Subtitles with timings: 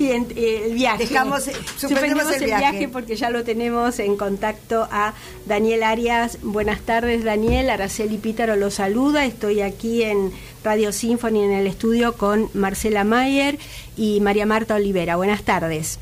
[0.00, 1.06] sí, eh, el viaje.
[1.06, 1.44] Dejamos,
[1.76, 2.88] suspendemos, el, viaje.
[2.88, 5.12] porque ya lo tenemos en contacto a
[5.46, 6.38] Daniel Arias.
[6.42, 7.68] Buenas tardes, Daniel.
[7.70, 9.26] Araceli Pítaro lo saluda.
[9.26, 10.32] Estoy aquí en
[10.64, 13.58] Radio Symphony en el estudio con Marcela Mayer
[13.96, 15.16] y María Marta Olivera.
[15.16, 15.98] Buenas tardes.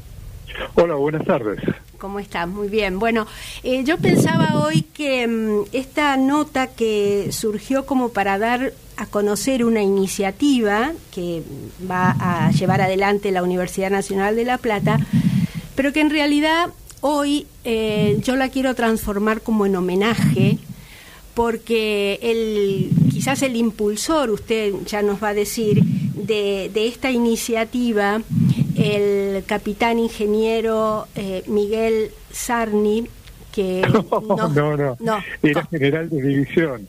[0.74, 1.60] Hola, buenas tardes.
[1.98, 2.46] ¿Cómo estás?
[2.46, 3.00] Muy bien.
[3.00, 3.26] Bueno,
[3.64, 9.64] eh, yo pensaba hoy que mm, esta nota que surgió como para dar a conocer
[9.64, 11.42] una iniciativa que
[11.88, 14.98] va a llevar adelante la Universidad Nacional de La Plata,
[15.76, 20.59] pero que en realidad hoy eh, yo la quiero transformar como en homenaje
[21.34, 28.20] porque el, quizás el impulsor, usted ya nos va a decir, de, de esta iniciativa
[28.76, 33.06] el capitán ingeniero eh, Miguel Sarni,
[33.52, 33.82] que...
[34.10, 36.88] No, no, no, era general de división.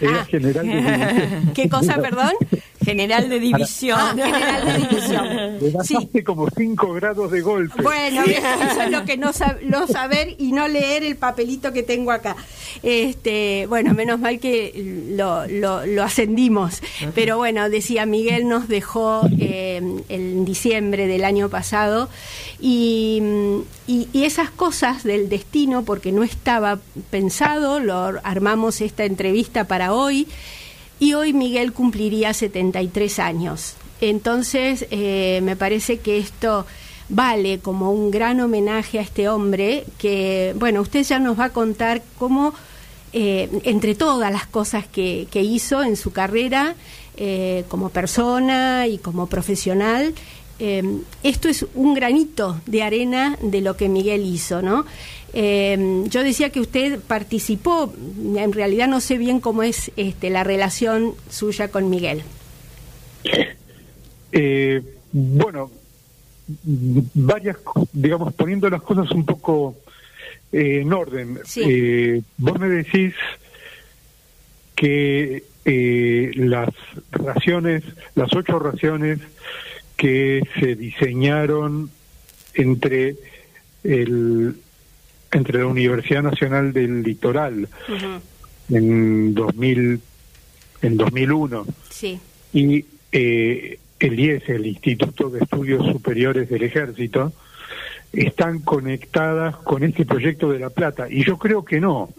[0.00, 0.24] Era ah.
[0.26, 1.50] general de división.
[1.54, 2.32] ¿Qué cosa, perdón?
[2.86, 3.98] General de división.
[4.00, 5.58] Ah, general de división.
[5.60, 6.22] Le sí.
[6.22, 7.82] como 5 grados de golpe.
[7.82, 12.36] Bueno, eso es lo que no, saber y no leer el papelito que tengo acá.
[12.84, 14.72] Este, bueno, menos mal que
[15.16, 16.80] lo, lo, ascendimos.
[17.12, 22.08] Pero bueno, decía Miguel nos dejó eh, en diciembre del año pasado
[22.60, 23.20] y,
[23.88, 26.78] y, y, esas cosas del destino, porque no estaba
[27.10, 30.28] pensado, lo armamos esta entrevista para hoy
[30.98, 33.74] y hoy Miguel cumpliría 73 años.
[34.00, 36.66] Entonces, eh, me parece que esto
[37.08, 41.52] vale como un gran homenaje a este hombre que, bueno, usted ya nos va a
[41.52, 42.52] contar cómo,
[43.12, 46.74] eh, entre todas las cosas que, hizo en su carrera
[47.16, 50.14] eh, como persona y como profesional,
[50.58, 54.86] esto es un granito de arena de lo que Miguel hizo, ¿no?
[55.38, 57.92] Eh, yo decía que usted participó,
[58.36, 62.22] en realidad no sé bien cómo es este, la relación suya con Miguel.
[64.32, 64.82] Eh,
[65.12, 65.70] bueno,
[67.14, 67.56] varias,
[67.92, 69.76] digamos, poniendo las cosas un poco
[70.52, 71.38] eh, en orden.
[71.56, 73.14] Eh, vos me decís
[74.74, 75.42] que
[76.36, 76.68] las
[77.10, 77.82] raciones,
[78.14, 79.18] las ocho raciones
[79.96, 81.90] que se diseñaron
[82.54, 83.16] entre
[83.84, 84.56] el
[85.32, 87.68] entre la Universidad Nacional del Litoral
[88.70, 90.00] en 2000
[90.82, 92.20] en 2001 sí.
[92.52, 97.32] y eh, el IES, el Instituto de Estudios Superiores del Ejército,
[98.12, 101.06] están conectadas con este proyecto de La Plata.
[101.08, 102.10] Y yo creo que no.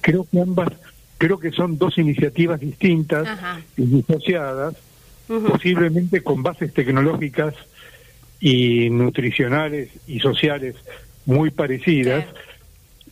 [0.00, 0.72] Creo que ambas,
[1.18, 3.28] creo que son dos iniciativas distintas
[3.76, 4.76] y disociadas,
[5.26, 7.54] posiblemente con bases tecnológicas
[8.40, 10.76] y nutricionales y sociales
[11.24, 12.24] muy parecidas,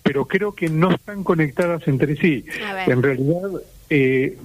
[0.02, 2.44] pero creo que no están conectadas entre sí.
[2.86, 3.50] En realidad,
[3.91, 4.36] eh,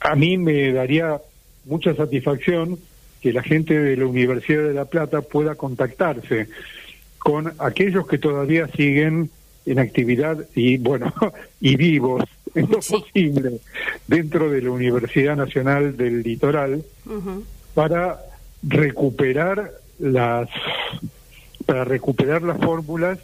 [0.00, 1.20] a mí me daría
[1.64, 2.78] mucha satisfacción
[3.20, 6.48] que la gente de la Universidad de La Plata pueda contactarse
[7.18, 9.30] con aquellos que todavía siguen
[9.66, 11.12] en actividad y bueno
[11.60, 13.60] y vivos en lo posible
[14.06, 16.84] dentro de la Universidad Nacional del Litoral
[17.74, 18.20] para
[18.62, 20.48] recuperar las
[21.66, 23.18] para recuperar las fórmulas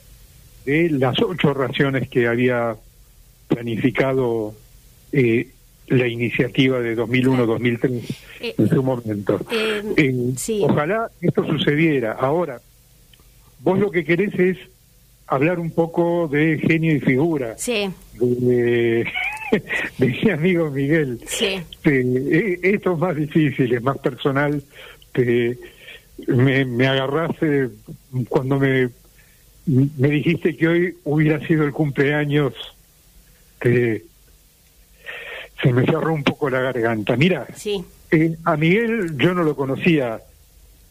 [0.65, 2.77] de las ocho raciones que había
[3.49, 4.55] planificado
[5.13, 5.49] eh,
[5.89, 9.41] la iniciativa de 2001-2003 eh, en su momento.
[9.97, 12.13] Eh, ojalá esto sucediera.
[12.13, 12.61] Ahora,
[13.59, 14.57] vos lo que querés es
[15.31, 17.57] hablar un poco de genio y figura.
[17.57, 17.91] Sí.
[18.15, 19.07] De,
[19.99, 21.21] mi amigo Miguel.
[21.27, 21.63] Sí.
[21.83, 24.63] esto es más difícil, es más personal.
[26.27, 27.71] me, me agarraste
[28.29, 28.91] cuando me
[29.67, 32.55] me dijiste que hoy hubiera sido el cumpleaños
[33.61, 34.05] que
[35.63, 37.17] se me cerró un poco la garganta.
[37.17, 37.85] Mira, sí.
[38.11, 40.21] Eh, a Miguel yo no lo conocía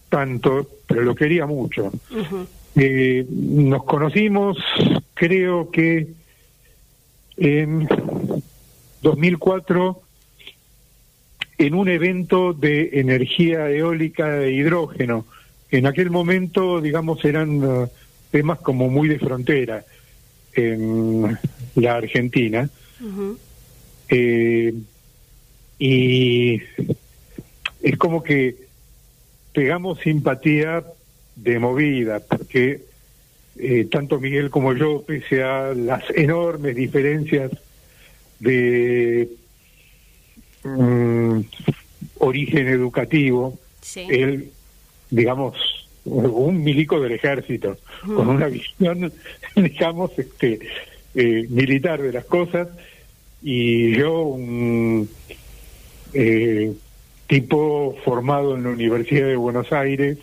[0.07, 1.91] tanto, pero lo quería mucho.
[2.81, 4.57] Eh, nos conocimos,
[5.13, 6.07] creo que
[7.35, 7.89] en
[9.01, 10.01] 2004,
[11.57, 15.25] en un evento de energía eólica e hidrógeno.
[15.69, 17.89] En aquel momento, digamos, eran uh,
[18.31, 19.83] temas como muy de frontera
[20.53, 21.37] en
[21.75, 22.69] la Argentina.
[24.07, 24.73] Eh,
[25.79, 26.61] y
[27.83, 28.55] es como que
[29.51, 30.81] pegamos simpatía
[31.43, 32.81] de movida, porque
[33.57, 37.51] eh, tanto Miguel como yo, pese a las enormes diferencias
[38.39, 39.29] de
[40.63, 41.39] mm,
[42.19, 43.57] origen educativo,
[43.95, 44.51] él,
[45.09, 45.55] digamos,
[46.05, 49.11] un milico del ejército, con una visión,
[49.55, 50.59] digamos, este,
[51.15, 52.69] eh, militar de las cosas,
[53.41, 55.09] y yo un
[56.13, 56.73] eh,
[57.27, 60.17] tipo formado en la Universidad de Buenos Aires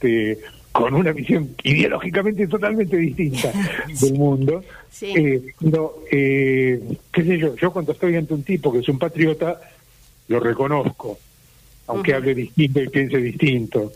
[0.00, 0.38] este,
[0.72, 3.52] con una visión ideológicamente totalmente distinta
[4.00, 4.64] del mundo.
[5.02, 5.54] Eh,
[6.10, 6.82] eh,
[7.12, 9.60] qué sé yo, yo cuando estoy ante un tipo que es un patriota,
[10.28, 11.18] lo reconozco,
[11.88, 13.92] aunque hable distinto y piense distinto.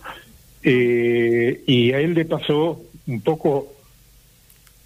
[0.62, 3.72] Eh, y a él le pasó un poco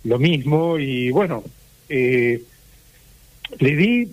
[0.05, 1.43] lo mismo y bueno,
[1.89, 2.41] le
[3.59, 4.09] di,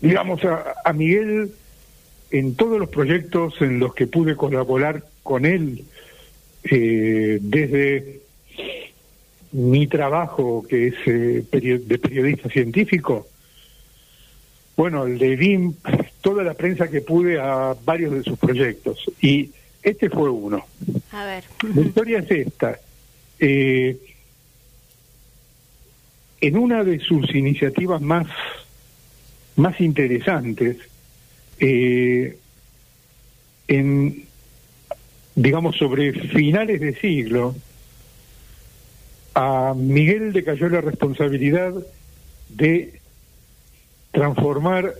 [0.00, 0.40] digamos,
[0.84, 1.52] a Miguel
[2.30, 5.84] en todos los proyectos en los que pude colaborar con él,
[6.64, 8.20] eh, desde
[9.52, 13.26] mi trabajo, que es eh, de periodista científico,
[14.76, 15.74] bueno, le di
[16.20, 19.50] toda la prensa que pude a varios de sus proyectos y
[19.82, 20.64] este fue uno.
[21.12, 21.44] A ver.
[21.74, 22.78] La historia es esta.
[23.38, 23.96] Eh,
[26.40, 28.26] en una de sus iniciativas más,
[29.56, 30.78] más interesantes,
[31.60, 32.38] eh,
[33.68, 34.24] en,
[35.34, 37.54] digamos, sobre finales de siglo,
[39.34, 41.74] a Miguel le cayó la responsabilidad
[42.48, 43.00] de
[44.10, 44.94] transformar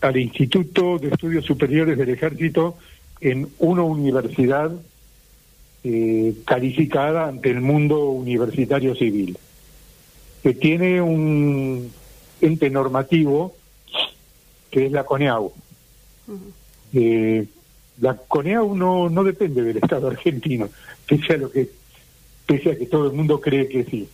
[0.00, 2.76] al Instituto de Estudios Superiores del Ejército
[3.20, 4.72] en una universidad
[5.84, 9.36] eh, calificada ante el mundo universitario civil,
[10.42, 11.92] que tiene un
[12.40, 13.54] ente normativo
[14.70, 15.52] que es la CONEAU.
[16.92, 17.46] Eh,
[18.00, 20.68] la CONEAU no, no depende del Estado argentino,
[21.06, 21.68] pese a, lo que,
[22.46, 24.08] pese a que todo el mundo cree que sí.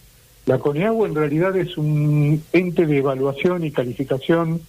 [0.47, 4.61] La CONEAU en realidad es un ente de evaluación y calificación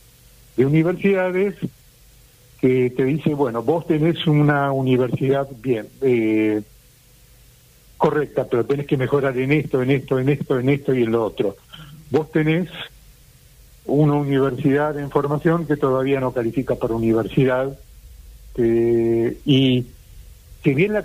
[0.57, 1.55] de universidades
[2.59, 6.61] que te dice, bueno, vos tenés una universidad bien, eh,
[7.97, 11.11] correcta, pero tenés que mejorar en esto, en esto, en esto, en esto y en
[11.11, 11.55] lo otro.
[12.09, 12.69] Vos tenés
[13.85, 17.77] una universidad en formación que todavía no califica para universidad
[18.55, 19.85] eh, y
[20.63, 21.03] si bien la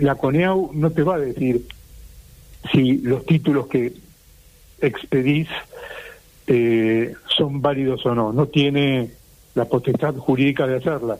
[0.00, 1.66] la CONEAU no te va a decir
[2.70, 3.92] si los títulos que
[4.80, 5.48] expedís
[6.46, 9.10] eh, son válidos o no, no tiene
[9.54, 11.18] la potestad jurídica de hacerla,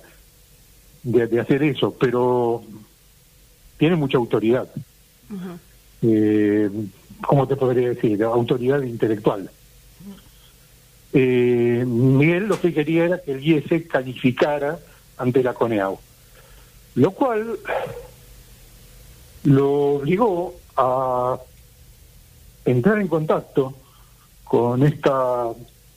[1.03, 2.63] de, hacer eso, pero
[3.77, 4.69] tiene mucha autoridad.
[6.03, 6.71] Eh,
[7.27, 8.23] ¿Cómo te podría decir?
[8.25, 9.51] Autoridad intelectual.
[11.13, 14.79] Eh, Miguel lo que quería era que el IES calificara
[15.19, 15.99] ante la CONEAU,
[16.95, 17.59] lo cual
[19.45, 21.39] lo obligó a
[22.65, 23.75] entrar en contacto
[24.45, 25.49] con esta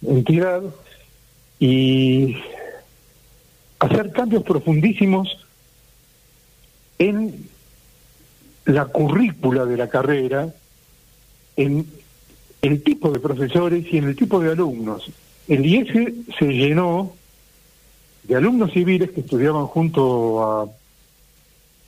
[0.02, 0.62] entidad
[1.60, 2.38] y
[3.80, 5.46] hacer cambios profundísimos
[6.98, 7.50] en
[8.66, 10.54] la currícula de la carrera,
[11.56, 11.88] en
[12.66, 15.12] el tipo de profesores y en el tipo de alumnos.
[15.48, 17.14] El IES se llenó
[18.24, 20.70] de alumnos civiles que estudiaban junto a,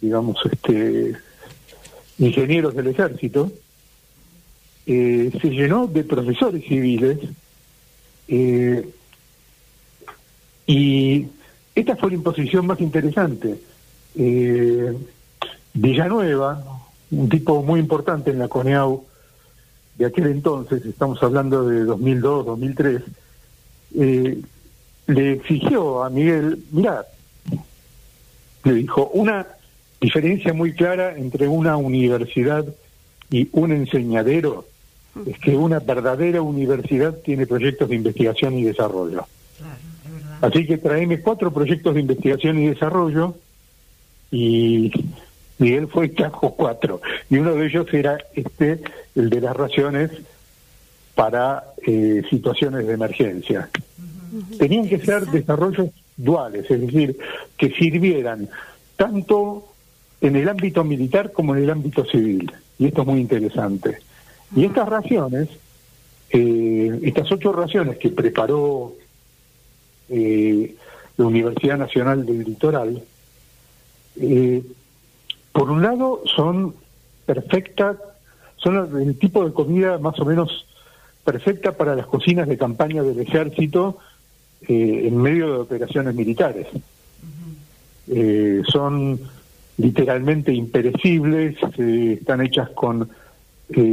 [0.01, 1.15] digamos, este
[2.19, 3.51] ingenieros del ejército,
[4.85, 7.19] eh, se llenó de profesores civiles
[8.27, 8.89] eh,
[10.65, 11.27] y
[11.75, 13.59] esta fue la imposición más interesante.
[14.15, 14.97] Eh,
[15.73, 16.63] Villanueva,
[17.11, 19.05] un tipo muy importante en la CONEAU,
[19.97, 23.01] de aquel entonces, estamos hablando de 2002, 2003,
[23.95, 24.41] eh,
[25.07, 27.05] le exigió a Miguel, mira,
[28.63, 29.47] le dijo, una
[29.99, 32.65] diferencia muy clara entre una universidad
[33.31, 34.65] y un enseñadero
[35.25, 39.25] es que una verdadera universidad tiene proyectos de investigación y desarrollo.
[40.41, 43.33] Así que traeme cuatro proyectos de investigación y desarrollo
[44.29, 44.91] y
[45.59, 48.79] Miguel fue trajo cuatro y uno de ellos era este
[49.15, 50.11] el de las raciones
[51.15, 53.69] para eh, situaciones de emergencia.
[54.59, 57.17] Tenían que ser desarrollos duales, es decir,
[57.57, 58.49] que sirvieran
[58.95, 59.67] tanto
[60.21, 62.51] en el ámbito militar como en el ámbito civil.
[62.77, 63.99] Y esto es muy interesante.
[64.55, 65.49] Y estas raciones,
[66.29, 68.93] eh, estas ocho raciones que preparó
[70.09, 70.75] eh,
[71.17, 73.01] la Universidad Nacional del Litoral,
[74.19, 74.63] eh,
[75.51, 76.75] por un lado son
[77.25, 77.97] perfectas,
[78.57, 80.65] son el tipo de comida más o menos
[81.23, 83.97] perfecta para las cocinas de campaña del ejército
[84.61, 86.67] eh, en medio de operaciones militares.
[88.07, 89.19] Eh, son
[89.77, 93.09] literalmente imperecibles, eh, están hechas con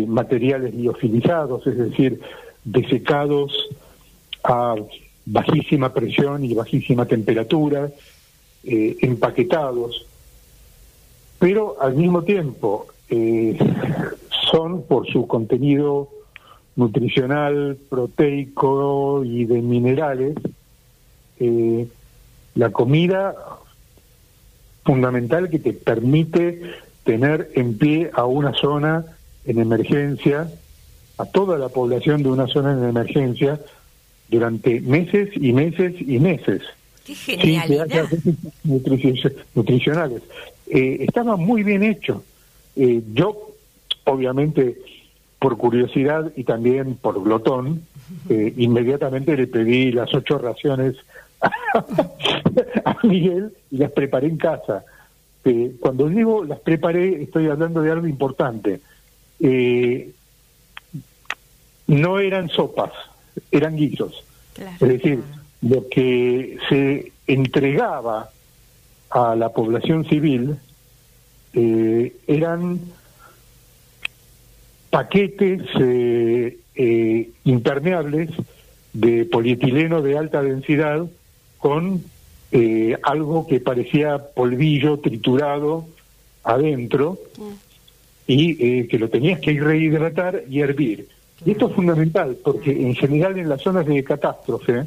[0.06, 2.20] materiales liofilizados, es decir,
[2.62, 3.68] desecados
[4.44, 4.76] a
[5.26, 7.90] bajísima presión y bajísima temperatura,
[8.62, 10.06] empaquetados
[11.44, 13.58] pero al mismo tiempo eh,
[14.50, 16.08] son por su contenido
[16.74, 20.36] nutricional, proteico y de minerales,
[21.38, 21.86] eh,
[22.54, 23.34] la comida
[24.86, 26.62] fundamental que te permite
[27.04, 29.04] tener en pie a una zona
[29.44, 30.50] en emergencia,
[31.18, 33.60] a toda la población de una zona en emergencia,
[34.30, 36.62] durante meses y meses y meses.
[37.04, 38.08] ¡Qué genialidad!
[39.54, 40.22] nutricionales.
[40.66, 42.24] Eh, estaba muy bien hecho.
[42.76, 43.54] Eh, yo,
[44.04, 44.76] obviamente,
[45.44, 47.82] por curiosidad y también por glotón,
[48.30, 50.96] eh, inmediatamente le pedí las ocho raciones
[51.40, 54.84] a, Miguel y las preparé en casa.
[55.44, 58.80] Eh, cuando digo las preparé, estoy hablando de algo importante.
[59.38, 60.12] Eh,
[61.88, 62.92] no eran sopas,
[63.50, 64.24] eran guisos.
[64.56, 65.22] es decir,
[65.68, 68.30] lo que se entregaba
[69.10, 70.56] a la población civil
[72.26, 72.80] eran
[74.90, 75.62] paquetes
[77.44, 78.30] impermeables
[78.92, 81.06] de polietileno de alta densidad
[81.58, 82.02] con
[82.52, 85.86] eh, algo que parecía polvillo triturado
[86.44, 87.18] adentro
[88.26, 91.08] y eh, que lo tenías que rehidratar y hervir.
[91.44, 94.86] Y esto es fundamental porque en general en las zonas de catástrofe,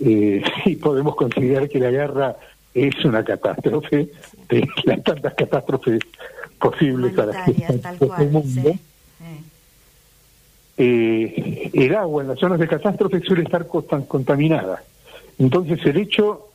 [0.00, 2.36] eh, y podemos considerar que la guerra
[2.72, 4.08] es una catástrofe,
[4.48, 6.00] de las tantas catástrofes
[6.58, 8.74] posibles a las que mundo,
[10.76, 14.82] el agua en las zonas de catástrofe suele estar contaminada.
[15.38, 16.48] Entonces el hecho,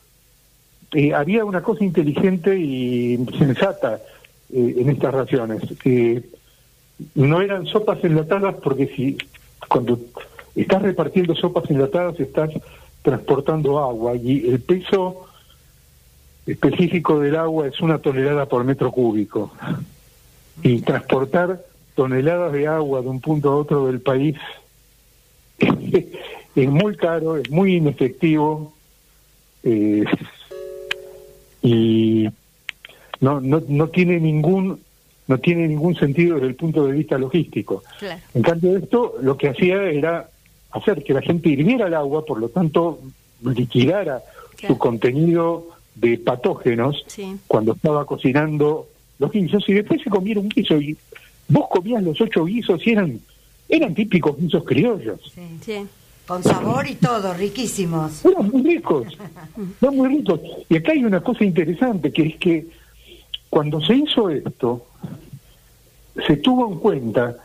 [0.92, 4.00] eh, había una cosa inteligente y sensata
[4.52, 6.22] eh, en estas raciones, que
[7.14, 9.18] no eran sopas enlatadas porque si
[9.68, 9.98] cuando
[10.54, 12.50] estás repartiendo sopas enlatadas estás
[13.02, 15.26] transportando agua y el peso
[16.46, 19.52] específico del agua es una tonelada por metro cúbico.
[20.62, 21.64] Y transportar
[21.94, 24.36] toneladas de agua de un punto a otro del país
[25.58, 28.72] es muy caro, es muy inefectivo
[29.62, 30.04] eh,
[31.62, 32.28] y
[33.20, 34.80] no, no, no tiene ningún
[35.28, 37.84] no tiene ningún sentido desde el punto de vista logístico.
[38.34, 40.29] En cambio esto lo que hacía era
[40.72, 43.00] hacer que la gente hirviera el agua, por lo tanto
[43.42, 44.22] liquidara
[44.66, 47.04] su contenido de patógenos
[47.46, 48.86] cuando estaba cocinando
[49.18, 50.96] los guisos y después se comiera un guiso y
[51.48, 53.20] vos comías los ocho guisos y eran
[53.68, 55.20] eran típicos guisos criollos.
[55.64, 55.86] Sí.
[56.26, 58.24] Con sabor y todo, riquísimos.
[58.24, 59.06] Eran muy ricos,
[59.80, 60.40] eran muy ricos.
[60.68, 62.66] Y acá hay una cosa interesante, que es que
[63.48, 64.86] cuando se hizo esto,
[66.26, 67.36] se tuvo en cuenta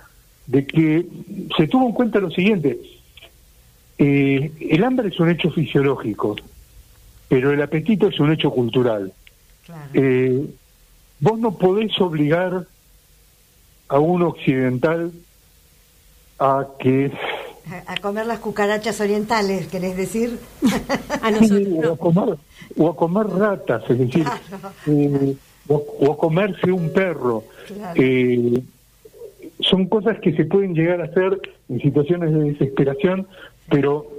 [0.46, 1.06] de que,
[1.58, 2.80] se tuvo en cuenta lo siguiente,
[3.98, 6.36] eh, el hambre es un hecho fisiológico,
[7.28, 9.14] pero el apetito es un hecho cultural.
[9.94, 10.46] Eh,
[11.20, 12.66] vos no podés obligar
[13.88, 15.12] a un occidental
[16.40, 17.12] a que
[17.88, 20.38] a comer las cucarachas orientales, ¿querés decir?
[20.62, 22.38] o, a comer,
[22.78, 24.26] o a comer ratas, es decir,
[24.86, 25.36] eh,
[25.68, 27.44] o, a comerse un perro.
[27.96, 28.62] Eh,
[29.62, 33.28] son cosas que se pueden llegar a hacer en situaciones de desesperación,
[33.70, 34.12] pero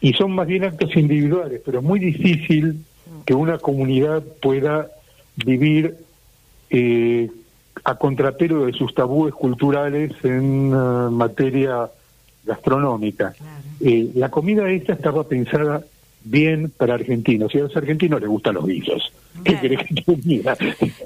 [0.00, 2.84] y son más bien actos individuales, pero muy difícil
[3.24, 4.88] que una comunidad pueda
[5.36, 5.96] vivir
[6.70, 7.30] eh,
[7.84, 11.90] a contrapero de sus tabúes culturales en materia
[12.44, 13.34] gastronómica.
[13.80, 15.84] Eh, la comida esta estaba pensada
[16.24, 19.12] bien para argentinos y a los argentinos les gustan los guisos.
[19.44, 20.56] ¿Qué querés que te diga?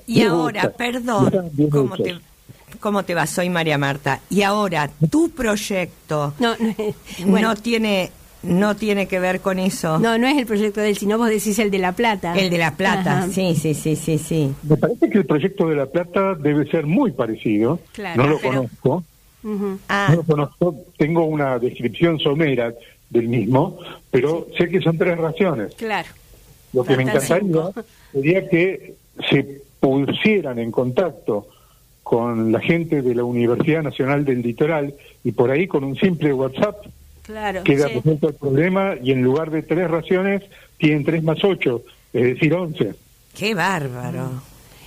[0.06, 2.16] Y ahora, perdón, ¿cómo te,
[2.78, 3.26] ¿cómo te va?
[3.26, 4.20] Soy María Marta.
[4.30, 6.54] Y ahora, tu proyecto no,
[7.26, 8.10] no, tiene
[8.42, 9.98] no tiene que ver con eso.
[9.98, 12.34] No, no es el proyecto del, sino vos decís el de La Plata.
[12.34, 14.54] El de La Plata, sí, sí, sí, sí, sí.
[14.62, 17.80] Me parece que el proyecto de La Plata debe ser muy parecido.
[18.16, 19.04] no lo conozco.
[19.88, 20.12] Ah.
[20.14, 22.74] No conozco, tengo una descripción somera
[23.08, 23.78] del mismo,
[24.10, 25.74] pero sé que son tres raciones.
[25.74, 26.08] Claro.
[26.72, 27.70] Lo que me encantaría
[28.12, 28.94] sería que
[29.28, 31.48] se pusieran en contacto
[32.10, 36.32] con la gente de la Universidad Nacional del Litoral y por ahí con un simple
[36.32, 36.84] WhatsApp
[37.22, 40.42] claro, queda resuelto el problema y en lugar de tres raciones
[40.76, 42.96] tienen tres más ocho, es decir, once.
[43.32, 44.42] ¡Qué bárbaro!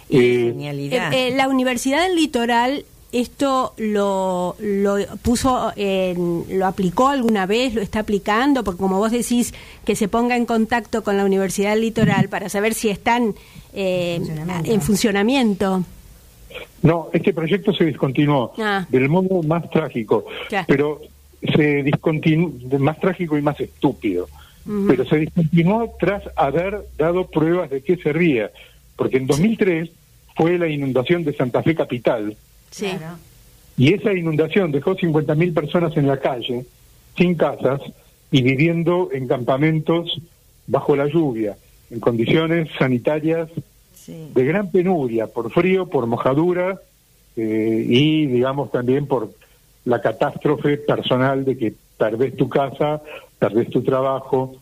[0.09, 1.13] Eh, genialidad.
[1.13, 7.81] Eh, la Universidad del Litoral ¿Esto lo, lo puso, en, lo aplicó alguna vez, lo
[7.83, 8.63] está aplicando?
[8.63, 9.53] Porque como vos decís,
[9.85, 13.35] que se ponga en contacto con la Universidad Litoral para saber si están
[13.75, 14.19] eh,
[14.63, 15.85] en funcionamiento.
[16.81, 18.53] No, este proyecto se discontinuó.
[18.57, 18.85] Ah.
[18.89, 20.25] del modo más trágico,
[20.67, 21.01] pero
[21.55, 24.27] se discontinuó, más trágico y más estúpido,
[24.87, 28.51] pero se discontinuó tras haber dado pruebas de que servía,
[28.95, 29.89] porque en 2003
[30.35, 32.35] fue la inundación de Santa Fe Capital,
[32.73, 32.87] Sí.
[33.77, 36.65] Y esa inundación dejó 50.000 personas en la calle,
[37.15, 37.81] sin casas
[38.31, 40.19] y viviendo en campamentos
[40.65, 41.55] bajo la lluvia,
[41.91, 43.49] en condiciones sanitarias
[44.07, 46.79] de gran penuria, por frío, por mojadura
[47.35, 49.29] eh, y, digamos, también por
[49.85, 53.01] la catástrofe personal de que perdés tu casa,
[53.39, 54.55] perdés tu trabajo.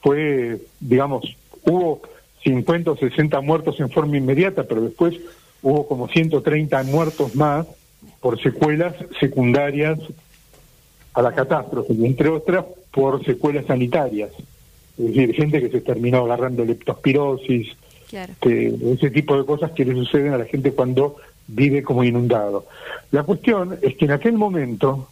[0.00, 2.02] Fue, digamos, hubo
[2.44, 5.14] 50 o 60 muertos en forma inmediata, pero después
[5.62, 7.66] hubo como 130 muertos más
[8.20, 9.98] por secuelas secundarias
[11.14, 14.30] a la catástrofe, y entre otras por secuelas sanitarias.
[14.98, 17.68] Es decir, gente que se terminó agarrando leptospirosis,
[18.12, 22.66] ese tipo de cosas que le suceden a la gente cuando vive como inundado.
[23.10, 25.08] La cuestión es que en aquel momento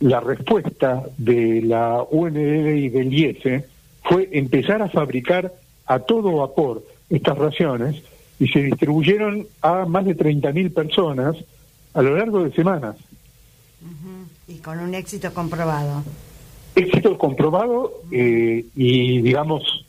[0.00, 3.66] la respuesta de la UNDD y del IESE
[4.02, 5.52] fue empezar a fabricar
[5.86, 8.02] a todo vapor estas raciones
[8.38, 11.36] y se distribuyeron a más de 30.000 personas
[11.92, 12.96] a lo largo de semanas.
[14.48, 16.02] Y con un éxito comprobado.
[16.74, 19.84] Éxito comprobado eh, y, digamos,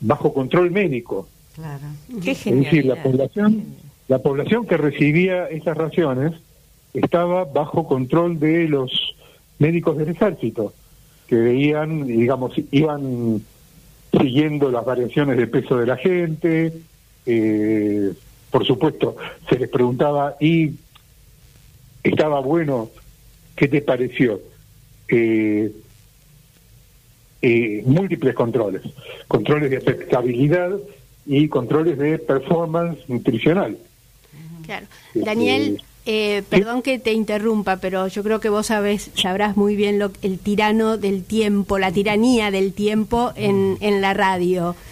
[0.00, 1.28] bajo control médico.
[1.54, 1.86] Claro.
[2.22, 3.64] Qué es decir, la población,
[4.06, 6.32] la población que recibía esas raciones
[6.94, 9.14] estaba bajo control de los
[9.58, 10.72] médicos del ejército,
[11.26, 13.42] que veían, digamos, iban
[14.18, 16.72] siguiendo las variaciones de peso de la gente,
[17.26, 18.12] eh,
[18.50, 19.16] por supuesto,
[19.48, 20.72] se les preguntaba, ¿y
[22.02, 22.90] estaba bueno?
[23.54, 24.40] ¿Qué te pareció?
[25.08, 25.70] Eh,
[27.42, 28.82] eh, múltiples controles,
[29.28, 30.72] controles de aceptabilidad
[31.26, 33.76] y controles de performance nutricional.
[34.64, 34.86] Claro.
[35.14, 39.98] Daniel, eh, perdón que te interrumpa, pero yo creo que vos sabés, sabrás muy bien
[39.98, 44.74] lo, el tirano del tiempo, la tiranía del tiempo en, en la radio.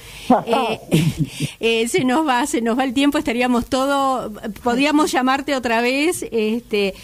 [0.44, 0.80] Eh,
[1.60, 4.32] eh, se nos va, se nos va el tiempo, estaríamos todo,
[4.64, 6.94] podríamos llamarte otra vez, este,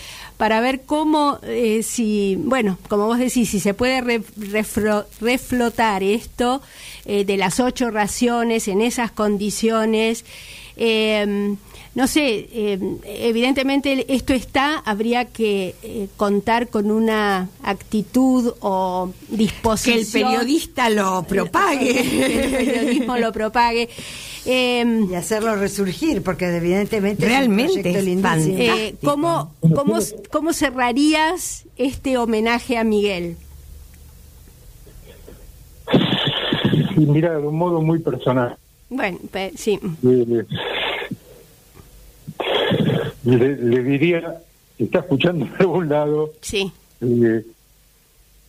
[0.42, 4.24] para ver cómo, eh, si, bueno, como vos decís, si se puede
[5.20, 6.60] reflotar esto
[7.04, 10.24] de las ocho raciones en esas condiciones.
[10.76, 11.54] Eh,
[11.94, 19.96] no sé, eh, evidentemente esto está, habría que eh, contar con una actitud o disposición.
[19.96, 21.92] Que el periodista lo propague.
[22.22, 23.90] Que el periodismo lo propague.
[24.44, 28.06] Em, y hacerlo resurgir, porque evidentemente realmente es
[28.48, 29.98] eh, ¿cómo, cómo,
[30.30, 33.36] ¿Cómo cerrarías este homenaje a Miguel?
[36.96, 38.56] Mira, de un modo muy personal.
[38.90, 39.18] Bueno,
[39.54, 39.78] sí
[43.24, 44.42] le, diría,
[44.76, 46.72] si está escuchando de algún lado, sí.
[47.00, 47.44] Eh,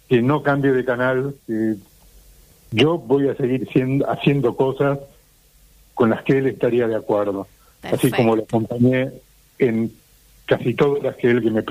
[0.10, 1.36] que no cambie de canal.
[2.72, 5.00] yo voy a seguir siendo, haciendo cosas
[5.94, 7.48] con las que él estaría de acuerdo.
[7.82, 9.12] Así como lo acompañé
[9.60, 9.92] en
[10.46, 11.64] casi todas las que él que me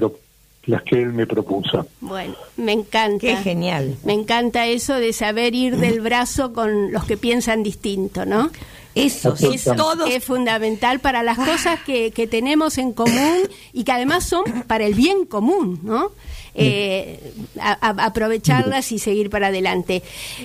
[0.66, 1.86] las que él me propuso.
[2.00, 3.18] Bueno, me encanta.
[3.18, 3.96] Qué genial.
[4.04, 8.50] Me encanta eso de saber ir del brazo con los que piensan distinto, ¿no?
[8.94, 13.38] Eso es todo es fundamental para las cosas que, que, tenemos en común
[13.72, 16.12] y que además son para el bien común, ¿no?
[16.54, 20.02] Eh, aprovecharlas y seguir para adelante.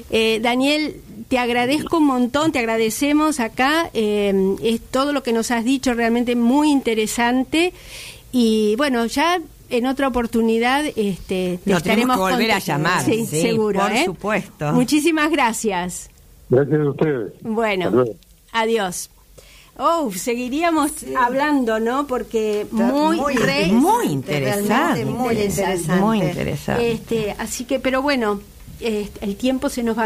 [0.09, 5.51] Eh, Daniel, te agradezco un montón, te agradecemos acá, eh, es todo lo que nos
[5.51, 7.73] has dicho realmente muy interesante
[8.31, 13.03] y bueno, ya en otra oportunidad este, te estaremos que volver a llamar.
[13.03, 13.81] Sí, seguro.
[13.81, 14.71] Por supuesto.
[14.73, 16.09] Muchísimas gracias.
[16.49, 17.33] Gracias a ustedes.
[17.41, 18.05] Bueno.
[18.53, 19.09] Adiós.
[19.79, 22.07] Oh, seguiríamos hablando, ¿no?
[22.07, 23.35] Porque muy, muy,
[23.73, 26.91] muy interesante, muy interesante, muy interesante.
[26.91, 28.41] Este, así que, pero bueno,
[28.79, 30.05] este, el tiempo se nos va.